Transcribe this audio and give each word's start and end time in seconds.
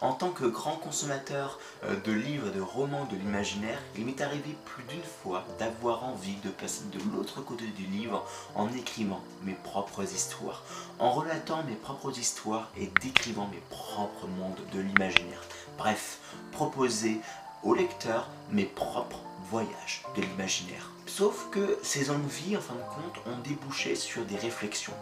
En 0.00 0.12
tant 0.12 0.30
que 0.30 0.44
grand 0.44 0.76
consommateur 0.76 1.58
euh, 1.84 1.98
de 2.04 2.12
livres, 2.12 2.50
de 2.50 2.60
romans, 2.60 3.06
de 3.06 3.16
l'imaginaire, 3.16 3.78
il 3.96 4.04
m'est 4.04 4.20
arrivé 4.20 4.54
plus 4.66 4.84
d'une 4.84 5.02
fois 5.02 5.44
d'avoir 5.58 6.04
envie 6.04 6.36
de 6.44 6.50
passer 6.50 6.82
de 6.92 6.98
l'autre 7.12 7.40
côté 7.40 7.64
du 7.68 7.86
livre 7.86 8.26
en 8.54 8.70
écrivant 8.72 9.22
mes 9.42 9.54
propres 9.54 10.04
histoires, 10.04 10.62
en 10.98 11.10
relatant 11.12 11.62
mes 11.62 11.74
propres 11.74 12.18
histoires 12.18 12.70
et 12.76 12.90
décrivant 13.00 13.48
mes 13.48 13.62
propres 13.70 14.26
mondes 14.26 14.60
de 14.72 14.80
l'imaginaire. 14.80 15.42
Bref, 15.78 16.18
proposer 16.52 17.20
au 17.62 17.74
lecteur 17.74 18.28
mes 18.50 18.64
propres 18.64 19.20
voyages 19.50 20.04
de 20.14 20.22
l'imaginaire. 20.22 20.90
Sauf 21.06 21.48
que 21.50 21.78
ces 21.82 22.10
envies, 22.10 22.56
en 22.56 22.60
fin 22.60 22.74
de 22.74 22.80
compte, 22.80 23.22
ont 23.26 23.38
débouché 23.48 23.94
sur 23.94 24.24
des 24.24 24.36
réflexions. 24.36 24.92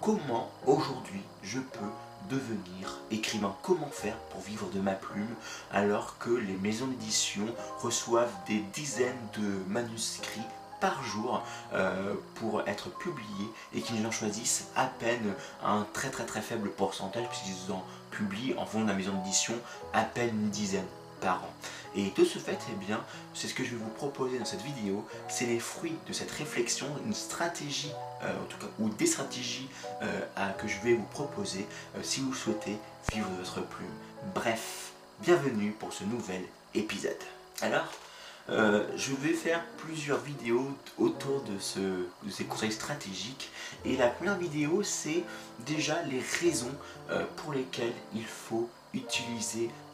Comment 0.00 0.50
aujourd'hui 0.66 1.22
je 1.42 1.60
peux 1.60 1.90
devenir 2.28 2.98
écrivain. 3.10 3.54
Comment 3.62 3.90
faire 3.90 4.16
pour 4.30 4.40
vivre 4.40 4.68
de 4.70 4.80
ma 4.80 4.92
plume 4.92 5.34
alors 5.72 6.18
que 6.18 6.30
les 6.30 6.54
maisons 6.54 6.86
d'édition 6.86 7.46
reçoivent 7.80 8.34
des 8.46 8.60
dizaines 8.72 9.16
de 9.38 9.64
manuscrits 9.68 10.40
par 10.80 11.02
jour 11.04 11.42
euh, 11.74 12.14
pour 12.36 12.66
être 12.66 12.90
publiés 12.98 13.50
et 13.74 13.82
qu'ils 13.82 14.06
en 14.06 14.10
choisissent 14.10 14.68
à 14.76 14.86
peine 14.86 15.34
un 15.62 15.86
très 15.92 16.10
très 16.10 16.24
très 16.24 16.40
faible 16.40 16.70
pourcentage 16.70 17.28
puisqu'ils 17.28 17.72
en 17.72 17.84
publient 18.10 18.54
en 18.56 18.66
fond 18.66 18.82
de 18.82 18.88
la 18.88 18.94
maison 18.94 19.12
d'édition 19.12 19.54
à 19.92 20.02
peine 20.02 20.30
une 20.30 20.50
dizaine? 20.50 20.86
Et 21.96 22.10
de 22.16 22.24
ce 22.24 22.38
fait, 22.38 22.58
eh 22.70 22.84
bien, 22.84 23.02
c'est 23.34 23.48
ce 23.48 23.54
que 23.54 23.64
je 23.64 23.70
vais 23.70 23.76
vous 23.76 23.90
proposer 23.90 24.38
dans 24.38 24.44
cette 24.44 24.62
vidéo, 24.62 25.04
c'est 25.28 25.46
les 25.46 25.58
fruits 25.58 25.96
de 26.06 26.12
cette 26.12 26.30
réflexion, 26.30 26.86
une 27.04 27.14
stratégie, 27.14 27.92
euh, 28.22 28.32
en 28.32 28.44
tout 28.44 28.58
cas, 28.58 28.70
ou 28.78 28.88
des 28.90 29.06
stratégies 29.06 29.68
euh, 30.02 30.20
que 30.58 30.68
je 30.68 30.78
vais 30.80 30.94
vous 30.94 31.06
proposer 31.06 31.66
euh, 31.96 32.00
si 32.02 32.20
vous 32.20 32.32
souhaitez 32.32 32.76
vivre 33.12 33.28
de 33.28 33.36
votre 33.38 33.66
plume. 33.66 33.88
Bref, 34.34 34.92
bienvenue 35.20 35.72
pour 35.72 35.92
ce 35.92 36.04
nouvel 36.04 36.42
épisode. 36.74 37.18
Alors, 37.60 37.92
je 38.48 39.14
vais 39.14 39.32
faire 39.32 39.62
plusieurs 39.76 40.18
vidéos 40.18 40.66
autour 40.98 41.42
de, 41.42 41.56
ce, 41.60 41.78
de, 41.78 42.30
ces 42.30 42.44
conseils 42.44 42.72
stratégiques 42.72 43.48
et 43.84 43.96
la 43.96 44.08
première 44.08 44.36
vidéo 44.38 44.82
c'est 44.82 45.22
déjà 45.60 46.02
les 46.02 46.20
raisons 46.40 46.74
pour 47.36 47.52
lesquelles 47.52 47.92
il 48.12 48.24
faut 48.24 48.68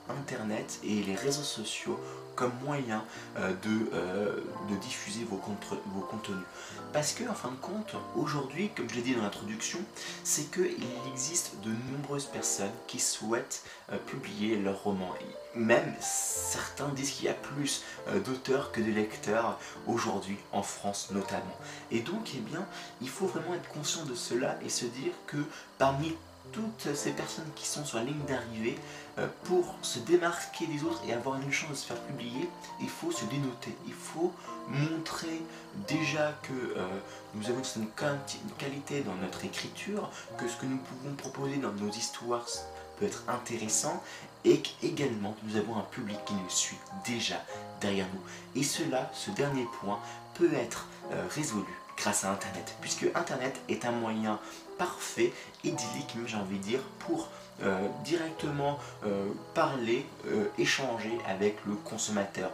Internet 0.09 0.79
et 0.85 1.03
les 1.03 1.15
réseaux 1.15 1.43
sociaux 1.43 1.99
comme 2.37 2.53
moyen 2.65 3.03
euh, 3.39 3.53
de, 3.63 3.91
euh, 3.95 4.37
de, 4.69 4.77
diffuser 4.77 5.25
vos, 5.25 5.41
vos, 5.87 6.01
contenus. 6.03 6.45
Parce 6.93 7.13
que, 7.15 7.29
en 7.29 7.35
fin 7.35 7.51
de 7.51 7.57
compte, 7.57 7.97
aujourd'hui, 8.15 8.71
comme 8.77 8.89
je 8.91 8.95
l'ai 8.97 9.03
dit 9.03 9.15
dans 9.15 9.23
l'introduction, 9.23 9.79
c'est 10.23 10.51
qu'il 10.53 10.87
existe 11.11 11.55
de 11.65 11.71
nombreuses 11.91 12.27
personnes 12.27 12.75
qui 12.87 13.01
souhaitent 13.01 13.65
euh, 13.91 13.97
publier 13.97 14.57
leurs 14.57 14.83
romans. 14.83 15.15
même 15.55 15.95
certains 16.01 16.89
disent 16.91 17.13
qu'il 17.13 17.25
y 17.25 17.31
a 17.31 17.35
plus 17.35 17.83
d'auteurs 18.27 18.71
que 18.73 18.83
de 18.83 18.91
lecteurs 18.91 19.59
aujourd'hui, 19.87 20.37
en 20.53 20.63
France 20.63 21.09
notamment. 21.13 21.59
Et 21.91 22.01
donc, 22.01 22.33
eh 22.37 22.41
bien, 22.41 22.67
il 23.01 23.09
faut 23.09 23.27
vraiment 23.27 23.55
être 23.55 23.69
conscient 23.69 24.05
de 24.05 24.15
cela 24.15 24.59
et 24.63 24.69
se 24.69 24.85
dire 24.85 25.13
que 25.27 25.39
parmi 25.79 26.15
toutes 26.53 26.95
ces 26.95 27.13
personnes 27.13 27.51
qui 27.55 27.67
sont 27.67 27.85
sur 27.85 27.99
la 27.99 28.05
ligne 28.05 28.25
d'arrivée, 28.27 28.79
euh, 29.19 29.27
pour 29.45 29.75
se 29.83 29.99
démarquer 30.01 30.67
des 30.67 30.85
autres 30.85 31.01
et 31.09 31.13
avoir 31.13 31.41
une 31.41 31.53
chance 31.53 31.71
de 31.71 31.75
se 31.75 31.87
faire 31.87 32.01
publier, 32.03 32.49
il 32.81 32.89
faut 32.89 33.11
se 33.11 33.25
dénoter. 33.27 33.75
Il 33.87 33.95
faut 33.95 34.33
montrer 34.69 35.43
déjà 35.89 36.33
que 36.43 36.53
euh, 36.53 36.87
nous 37.35 37.49
avons 37.49 37.63
une 37.77 37.89
qualité 38.59 39.01
dans 39.03 39.15
notre 39.15 39.45
écriture, 39.45 40.11
que 40.37 40.49
ce 40.49 40.57
que 40.57 40.67
nous 40.67 40.79
pouvons 40.79 41.15
proposer 41.15 41.57
dans 41.57 41.73
nos 41.73 41.91
histoires 41.91 42.47
peut 42.99 43.07
être 43.07 43.25
intéressant 43.29 44.03
et 44.45 44.61
qu'également 44.61 45.35
nous 45.45 45.57
avons 45.57 45.77
un 45.77 45.83
public 45.91 46.19
qui 46.25 46.35
nous 46.35 46.51
suit 46.51 46.79
déjà 47.07 47.43
derrière 47.81 48.07
nous. 48.15 48.61
Et 48.61 48.65
cela, 48.65 49.11
ce 49.15 49.31
dernier 49.31 49.67
point, 49.81 49.99
peut 50.35 50.53
être 50.55 50.87
euh, 51.13 51.23
résolu 51.31 51.73
grâce 51.97 52.25
à 52.25 52.31
Internet, 52.31 52.75
puisque 52.81 53.07
Internet 53.15 53.59
est 53.69 53.85
un 53.85 53.93
moyen 53.93 54.39
parfait, 54.79 55.33
idyllique 55.65 56.15
j'ai 56.27 56.37
envie 56.37 56.59
de 56.59 56.63
dire, 56.63 56.81
pour 56.99 57.31
euh, 57.63 57.89
directement 58.05 58.79
euh, 59.05 59.29
parler, 59.55 60.05
échanger 60.59 61.19
avec 61.27 61.57
le 61.67 61.75
consommateur, 61.75 62.51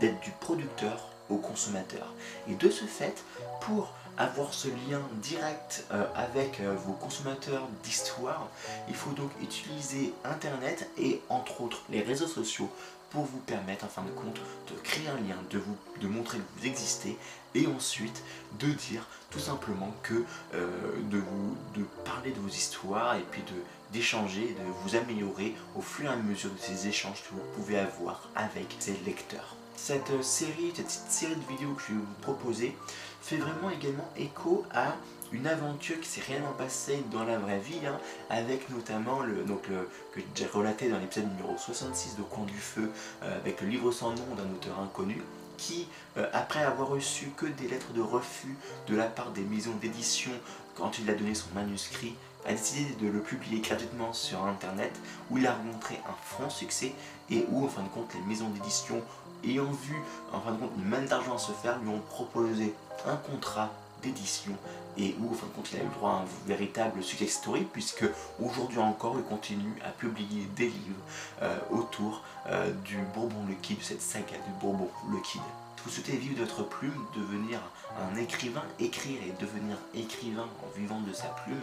d'être 0.00 0.20
du 0.20 0.30
producteur 0.40 1.08
au 1.30 1.36
consommateur. 1.36 2.12
Et 2.48 2.54
de 2.54 2.68
ce 2.68 2.84
fait, 2.84 3.24
pour 3.62 3.94
avoir 4.22 4.54
ce 4.54 4.68
lien 4.68 5.00
direct 5.22 5.84
avec 6.14 6.60
vos 6.86 6.92
consommateurs 6.92 7.66
d'histoire, 7.82 8.48
il 8.88 8.94
faut 8.94 9.10
donc 9.12 9.30
utiliser 9.42 10.12
Internet 10.24 10.88
et 10.98 11.20
entre 11.28 11.60
autres 11.62 11.82
les 11.90 12.02
réseaux 12.02 12.26
sociaux 12.26 12.70
pour 13.10 13.24
vous 13.24 13.38
permettre 13.40 13.84
en 13.84 13.88
fin 13.88 14.02
de 14.02 14.10
compte 14.10 14.40
de 14.68 14.80
créer 14.82 15.08
un 15.08 15.16
lien, 15.16 15.36
de, 15.50 15.58
vous, 15.58 15.76
de 16.00 16.08
montrer 16.08 16.38
que 16.38 16.60
vous 16.60 16.66
existez 16.66 17.18
et 17.54 17.66
ensuite 17.66 18.22
de 18.58 18.68
dire 18.68 19.06
tout 19.30 19.38
simplement 19.38 19.92
que 20.02 20.24
euh, 20.54 20.68
de 21.10 21.84
parler 22.04 22.30
de 22.30 22.40
vos 22.40 22.48
histoires 22.48 23.16
et 23.16 23.24
puis 23.30 23.42
de 23.42 23.62
d'échanger, 23.92 24.56
de 24.58 24.72
vous 24.82 24.96
améliorer 24.96 25.54
au 25.76 25.82
fur 25.82 26.06
et 26.06 26.12
à 26.14 26.16
mesure 26.16 26.50
de 26.50 26.58
ces 26.58 26.88
échanges 26.88 27.22
que 27.22 27.34
vous 27.34 27.42
pouvez 27.54 27.78
avoir 27.78 28.28
avec 28.34 28.74
ces 28.78 28.96
lecteurs. 29.04 29.54
Cette 29.76 30.10
euh, 30.10 30.22
série, 30.22 30.72
cette 30.74 30.90
série 30.90 31.36
de 31.36 31.48
vidéos 31.48 31.74
que 31.74 31.82
je 31.82 31.92
vais 31.94 32.00
vous 32.00 32.22
proposer 32.22 32.76
fait 33.20 33.36
vraiment 33.36 33.70
également 33.70 34.08
écho 34.16 34.64
à 34.72 34.94
une 35.32 35.46
aventure 35.46 35.98
qui 36.00 36.08
s'est 36.08 36.20
réellement 36.20 36.52
passée 36.52 37.02
dans 37.10 37.24
la 37.24 37.38
vraie 37.38 37.58
vie, 37.58 37.86
hein, 37.86 37.98
avec 38.30 38.68
notamment 38.70 39.20
le, 39.20 39.44
donc 39.44 39.62
que 39.62 40.20
j'ai 40.34 40.46
relaté 40.46 40.88
dans 40.88 40.98
l'épisode 40.98 41.30
numéro 41.30 41.56
66 41.56 42.16
de 42.16 42.22
Coin 42.22 42.44
du 42.44 42.58
Feu, 42.58 42.90
euh, 43.22 43.36
avec 43.38 43.60
le 43.60 43.68
livre 43.68 43.90
sans 43.92 44.10
nom 44.10 44.34
d'un 44.36 44.50
auteur 44.52 44.78
inconnu, 44.80 45.22
qui, 45.56 45.86
euh, 46.16 46.28
après 46.32 46.62
avoir 46.62 46.88
reçu 46.88 47.30
que 47.36 47.46
des 47.46 47.68
lettres 47.68 47.92
de 47.92 48.00
refus 48.00 48.56
de 48.88 48.96
la 48.96 49.06
part 49.06 49.30
des 49.30 49.42
maisons 49.42 49.74
d'édition 49.80 50.32
quand 50.74 50.98
il 50.98 51.08
a 51.08 51.14
donné 51.14 51.34
son 51.34 51.48
manuscrit, 51.54 52.14
a 52.44 52.52
décidé 52.52 52.92
de 53.00 53.08
le 53.08 53.20
publier 53.20 53.60
gratuitement 53.60 54.12
sur 54.12 54.44
internet 54.44 54.92
où 55.30 55.38
il 55.38 55.46
a 55.46 55.54
rencontré 55.54 56.00
un 56.08 56.14
franc 56.24 56.50
succès 56.50 56.92
et 57.30 57.46
où 57.50 57.64
en 57.64 57.68
fin 57.68 57.82
de 57.82 57.88
compte 57.88 58.12
les 58.14 58.20
maisons 58.22 58.48
d'édition 58.48 59.00
ayant 59.44 59.70
vu 59.70 59.96
en 60.32 60.40
fin 60.40 60.52
de 60.52 60.58
compte 60.58 60.72
une 60.76 60.88
manne 60.88 61.06
d'argent 61.06 61.38
se 61.38 61.52
faire 61.52 61.78
lui 61.78 61.88
ont 61.88 62.00
proposé 62.00 62.74
un 63.06 63.16
contrat 63.16 63.70
d'édition 64.02 64.52
et 64.98 65.14
où, 65.20 65.30
en 65.30 65.34
fin 65.34 65.46
de 65.46 65.52
compte, 65.52 65.72
il 65.72 65.80
a 65.80 65.84
eu 65.84 65.88
droit 65.96 66.10
à 66.10 66.14
un 66.16 66.24
véritable 66.46 67.02
success 67.02 67.34
story, 67.34 67.66
puisque 67.72 68.04
aujourd'hui 68.42 68.78
encore, 68.78 69.14
il 69.16 69.24
continue 69.24 69.74
à 69.86 69.90
publier 69.90 70.46
des 70.56 70.66
livres 70.66 71.00
euh, 71.40 71.56
autour 71.70 72.22
euh, 72.48 72.70
du 72.84 72.98
Bourbon 73.14 73.46
le 73.48 73.54
Kid, 73.54 73.78
de 73.78 73.84
cette 73.84 74.02
saga 74.02 74.36
du 74.46 74.52
Bourbon 74.60 74.90
le 75.10 75.18
Kid. 75.20 75.40
Vous 75.84 75.90
souhaitez 75.90 76.16
vivre 76.16 76.38
de 76.38 76.44
votre 76.44 76.68
plume, 76.68 76.94
devenir 77.16 77.58
un 77.98 78.16
écrivain, 78.16 78.62
écrire 78.78 79.18
et 79.22 79.32
devenir 79.40 79.76
écrivain 79.94 80.46
en 80.62 80.78
vivant 80.78 81.00
de 81.00 81.12
sa 81.12 81.26
plume, 81.28 81.60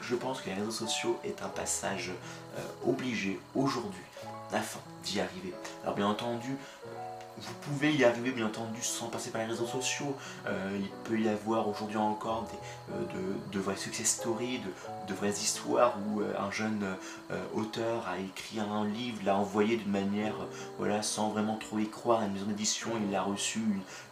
je 0.00 0.14
pense 0.14 0.40
que 0.40 0.48
les 0.48 0.54
réseaux 0.54 0.70
sociaux 0.70 1.18
est 1.24 1.42
un 1.42 1.48
passage 1.48 2.12
euh, 2.56 2.60
obligé 2.86 3.38
aujourd'hui 3.54 4.02
afin 4.52 4.80
d'y 5.04 5.20
arriver. 5.20 5.52
Alors 5.82 5.94
bien 5.94 6.06
entendu, 6.06 6.56
vous 7.38 7.54
pouvez 7.62 7.92
y 7.92 8.04
arriver 8.04 8.30
bien 8.30 8.46
entendu 8.46 8.82
sans 8.82 9.08
passer 9.08 9.30
par 9.30 9.40
les 9.40 9.46
réseaux 9.46 9.66
sociaux. 9.66 10.16
Euh, 10.46 10.78
il 10.78 10.88
peut 11.04 11.18
y 11.18 11.28
avoir 11.28 11.68
aujourd'hui 11.68 11.96
encore 11.96 12.46
euh, 12.92 13.32
de, 13.50 13.58
vrais 13.58 13.76
success 13.76 14.06
stories, 14.06 14.60
de, 15.08 15.14
vraies 15.14 15.30
histoires 15.30 15.96
où 16.06 16.20
euh, 16.20 16.32
un 16.38 16.50
jeune 16.50 16.84
auteur 17.54 18.06
a 18.08 18.18
écrit 18.18 18.60
un 18.60 18.86
livre, 18.86 19.18
l'a 19.24 19.36
envoyé 19.36 19.76
d'une 19.76 19.90
manière 19.90 20.34
voilà, 20.78 21.02
sans 21.02 21.30
vraiment 21.30 21.56
trop 21.56 21.78
y 21.78 21.88
croire 21.88 22.20
à 22.20 22.26
une 22.26 22.32
maison 22.32 22.46
d'édition, 22.46 22.90
il 23.08 23.14
a 23.14 23.22
reçu 23.22 23.60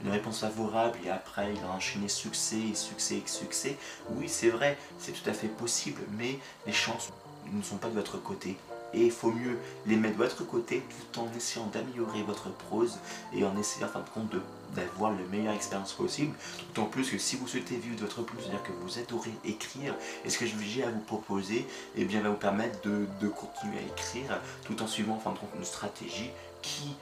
une, 0.02 0.10
réponse 0.10 0.40
favorable 0.40 0.98
et 1.04 1.10
après 1.10 1.52
il 1.54 1.62
a 1.64 1.70
enchaîné 1.70 2.08
succès 2.08 2.58
et 2.72 2.74
succès 2.74 3.16
et 3.16 3.22
succès. 3.26 3.76
Oui 4.10 4.28
c'est 4.28 4.48
vrai, 4.48 4.78
c'est 4.98 5.12
tout 5.12 5.28
à 5.28 5.32
fait 5.32 5.48
possible, 5.48 6.00
mais 6.18 6.38
les 6.66 6.72
chances 6.72 7.10
ne 7.52 7.62
sont 7.62 7.76
pas 7.76 7.88
de 7.88 7.94
votre 7.94 8.20
côté 8.22 8.56
et 8.94 9.04
il 9.04 9.10
faut 9.10 9.30
mieux 9.30 9.58
les 9.86 9.96
mettre 9.96 10.16
de 10.16 10.22
votre 10.24 10.46
côté 10.46 10.82
tout 11.12 11.20
en 11.20 11.28
essayant 11.36 11.66
d'améliorer 11.66 12.22
votre 12.22 12.50
prose 12.50 12.98
et 13.32 13.44
en 13.44 13.56
essayant 13.56 13.86
en 13.86 13.90
fin 13.90 14.00
de 14.00 14.08
compte 14.08 14.34
d'avoir 14.74 15.12
la 15.12 15.22
meilleure 15.30 15.54
expérience 15.54 15.92
possible. 15.92 16.34
D'autant 16.68 16.88
plus 16.88 17.10
que 17.10 17.18
si 17.18 17.36
vous 17.36 17.46
souhaitez 17.46 17.76
vivre 17.76 17.96
de 17.96 18.02
votre 18.02 18.22
plume, 18.22 18.40
c'est-à-dire 18.40 18.62
que 18.62 18.72
vous 18.82 18.98
adorez 18.98 19.32
écrire, 19.44 19.94
et 20.24 20.30
ce 20.30 20.38
que 20.38 20.46
je 20.46 20.54
vais 20.56 20.82
à 20.82 20.90
vous 20.90 21.00
proposer 21.00 21.66
eh 21.96 22.04
bien, 22.04 22.20
va 22.20 22.30
vous 22.30 22.36
permettre 22.36 22.80
de, 22.82 23.28
continuer 23.28 23.78
à 23.78 23.82
écrire 23.82 24.40
tout 24.64 24.82
en 24.82 24.86
suivant 24.86 25.14
en 25.14 25.18
fin 25.18 25.34
une 25.56 25.64
stratégie 25.64 26.30
qui, 26.62 26.94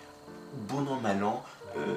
bon 0.68 0.86
an 0.86 1.00
mal 1.00 1.24
an, 1.24 1.44
euh, 1.76 1.94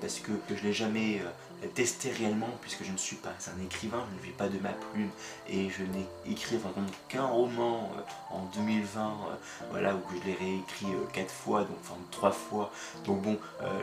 parce 0.00 0.20
que, 0.20 0.32
je 0.48 0.54
ne 0.54 0.60
l'ai 0.60 0.72
jamais 0.72 1.20
euh, 1.20 1.66
testé 1.74 2.10
réellement 2.10 2.50
puisque 2.60 2.84
je 2.84 2.92
ne 2.92 2.96
suis 2.96 3.16
pas 3.16 3.30
un 3.30 3.64
écrivain, 3.64 4.04
je 4.10 4.20
ne 4.20 4.26
vis 4.26 4.36
pas 4.36 4.48
de 4.48 4.58
ma 4.58 4.70
plume 4.70 5.10
et 5.48 5.68
je 5.70 5.82
n'ai 5.82 6.06
écrit 6.30 6.58
qu'un 7.08 7.26
roman 7.26 7.90
euh, 7.96 8.34
en 8.34 8.44
2020 8.54 9.14
voilà, 9.70 9.94
où 9.94 10.00
je 10.10 10.26
l'ai 10.26 10.34
réécrit 10.34 10.86
quatre 11.12 11.32
fois, 11.32 11.60
donc 11.60 11.76
enfin 11.82 11.96
trois 12.10 12.30
fois. 12.30 12.70
Donc 13.04 13.22
bon, 13.22 13.38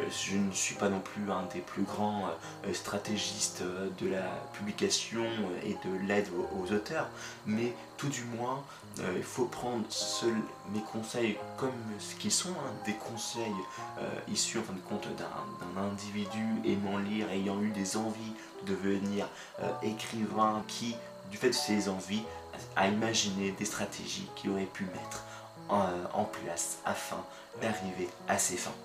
je 0.09 0.37
ne 0.37 0.51
suis 0.51 0.75
pas 0.75 0.89
non 0.89 0.99
plus 0.99 1.29
un 1.31 1.43
des 1.53 1.59
plus 1.59 1.83
grands 1.83 2.29
stratégistes 2.73 3.63
de 3.99 4.07
la 4.07 4.25
publication 4.53 5.23
et 5.63 5.73
de 5.87 6.07
l'aide 6.07 6.27
aux, 6.57 6.71
auteurs, 6.73 7.09
mais 7.45 7.73
tout 7.97 8.09
du 8.09 8.23
moins 8.23 8.63
euh, 8.99 9.13
il 9.17 9.23
faut 9.23 9.45
prendre 9.45 9.83
seuls 9.89 10.41
mes 10.71 10.81
conseils 10.81 11.37
comme 11.57 11.71
ce 11.99 12.15
qu'ils 12.15 12.31
sont, 12.31 12.51
hein, 12.51 12.73
des 12.85 12.93
conseils 12.93 13.41
euh, 13.99 14.31
issus 14.31 14.59
en 14.59 14.63
fin 14.63 14.73
de 14.73 14.79
d'un 15.17 15.81
individu 15.81 16.45
aimant 16.65 16.97
lire, 16.97 17.29
ayant 17.29 17.61
eu 17.61 17.69
des 17.69 17.97
envies 17.97 18.33
de 18.65 18.71
devenir 18.71 19.27
euh, 19.61 19.69
écrivain, 19.81 20.63
qui, 20.67 20.95
du 21.31 21.37
fait 21.37 21.49
de 21.49 21.53
ses 21.53 21.89
envies, 21.89 22.23
a 22.75 22.87
imaginé 22.87 23.51
des 23.51 23.65
stratégies 23.65 24.29
qu'il 24.35 24.51
aurait 24.51 24.65
pu 24.65 24.85
mettre 24.85 25.23
en, 25.69 26.25
place 26.25 26.77
afin 26.85 27.23
d'arriver 27.61 28.07
à 28.27 28.37
ses 28.37 28.57
fins. 28.57 28.75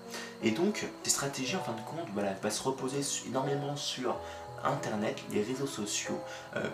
Et 0.41 0.51
donc, 0.51 0.87
ces 1.03 1.09
stratégies, 1.11 1.55
en 1.55 1.59
fin 1.59 1.73
de 1.73 1.81
compte, 1.81 2.07
voilà, 2.13 2.33
va 2.41 2.49
se 2.49 2.63
reposer 2.63 3.01
énormément 3.27 3.75
sur 3.75 4.15
Internet, 4.63 5.21
les 5.31 5.43
réseaux 5.43 5.67
sociaux, 5.67 6.19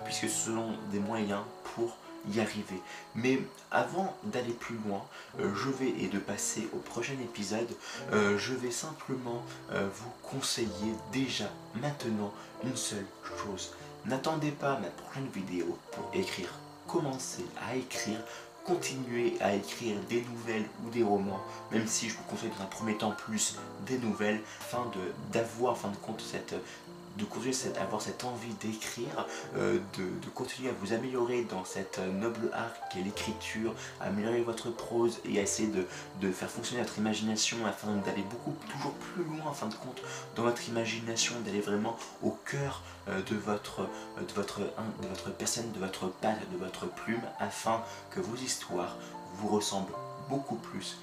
puisque 0.05 0.29
ce 0.29 0.45
sont 0.45 0.73
des 0.91 0.99
moyens 0.99 1.41
pour 1.75 1.97
y 2.33 2.39
arriver. 2.39 2.81
Mais 3.15 3.39
avant 3.71 4.15
d'aller 4.23 4.53
plus 4.53 4.77
loin, 4.85 5.03
euh, 5.39 5.53
je 5.55 5.69
vais, 5.69 5.89
et 5.89 6.07
de 6.07 6.19
passer 6.19 6.67
au 6.73 6.77
prochain 6.77 7.15
épisode, 7.23 7.69
euh, 8.13 8.37
je 8.37 8.53
vais 8.53 8.71
simplement 8.71 9.43
euh, 9.71 9.87
vous 9.93 10.11
conseiller 10.29 10.93
déjà 11.11 11.49
maintenant 11.81 12.33
une 12.63 12.75
seule 12.75 13.05
chose. 13.43 13.73
N'attendez 14.05 14.51
pas 14.51 14.79
ma 14.79 14.87
prochaine 14.87 15.27
vidéo 15.33 15.77
pour 15.91 16.09
écrire. 16.13 16.49
Commencez 16.87 17.45
à 17.67 17.75
écrire 17.75 18.19
continuer 18.65 19.35
à 19.41 19.53
écrire 19.53 19.95
des 20.09 20.21
nouvelles 20.21 20.65
ou 20.83 20.89
des 20.89 21.03
romans, 21.03 21.39
même 21.71 21.85
si 21.85 22.09
je 22.09 22.17
vous 22.17 22.23
conseille 22.23 22.49
dans 22.57 22.63
un 22.63 22.67
premier 22.67 22.97
temps 22.97 23.11
plus 23.11 23.57
des 23.85 23.99
nouvelles, 23.99 24.41
afin 24.59 24.91
d'avoir 25.31 25.73
en 25.73 25.75
fin 25.75 25.89
de 25.89 25.95
compte 25.97 26.21
cette 26.21 26.55
de 27.17 27.23
continuer 27.23 27.55
à 27.77 27.83
avoir 27.83 28.01
cette 28.01 28.23
envie 28.23 28.53
d'écrire, 28.55 29.25
euh, 29.55 29.79
de, 29.97 30.29
continuer 30.33 30.69
à 30.69 30.73
vous 30.81 30.93
améliorer 30.93 31.43
dans 31.43 31.63
cette 31.63 31.99
euh, 31.99 32.11
noble 32.11 32.49
art 32.53 32.73
qui 32.91 32.99
est 32.99 33.03
l'écriture, 33.03 33.73
améliorer 34.01 34.41
votre 34.41 34.69
prose 34.69 35.19
et 35.25 35.39
à 35.39 35.41
essayer 35.41 35.69
de, 35.69 36.31
faire 36.31 36.49
fonctionner 36.49 36.81
votre 36.81 36.97
imagination 36.97 37.57
afin 37.65 37.95
d'aller 37.97 38.23
beaucoup 38.23 38.55
toujours 38.69 38.93
plus 38.93 39.23
loin 39.23 39.45
en 39.47 39.53
fin 39.53 39.67
de 39.67 39.75
compte 39.75 40.01
dans 40.35 40.43
votre 40.43 40.67
imagination, 40.67 41.35
d'aller 41.45 41.61
vraiment 41.61 41.95
au 42.21 42.31
cœur 42.31 42.81
euh, 43.07 43.21
de, 43.21 43.35
votre, 43.35 43.81
de, 44.17 44.33
votre, 44.33 44.59
de 44.59 45.07
votre 45.07 45.31
personne, 45.31 45.71
de 45.71 45.79
votre 45.79 46.07
patte, 46.07 46.39
de 46.51 46.57
votre 46.57 46.87
plume 46.87 47.21
afin 47.39 47.81
que 48.11 48.19
vos 48.19 48.35
histoires 48.35 48.97
vous 49.37 49.47
ressemblent 49.47 49.93
beaucoup 50.29 50.55
plus 50.55 50.97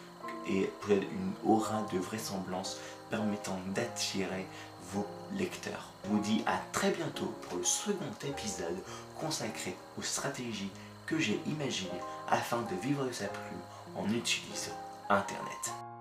et 0.49 0.71
peut-être 0.81 1.03
une 1.03 1.33
aura 1.51 1.87
de 1.93 1.99
vraisemblance 1.99 2.79
permettant 3.11 3.59
d'attirer 3.75 4.47
vos 4.93 5.07
lecteurs. 5.35 5.89
Je 6.05 6.11
vous 6.11 6.19
dis 6.19 6.43
à 6.47 6.59
très 6.73 6.91
bientôt 6.91 7.33
pour 7.43 7.59
le 7.59 7.65
second 7.65 8.13
épisode 8.27 8.79
consacré 9.19 9.77
aux 9.99 10.03
stratégies 10.03 10.71
que 11.07 11.19
j'ai 11.19 11.41
imaginées 11.47 11.91
afin 12.29 12.63
de 12.63 12.75
vivre 12.83 13.11
sa 13.13 13.27
plume 13.27 13.61
en 13.97 14.09
utilisant 14.09 14.77
Internet. 15.09 15.92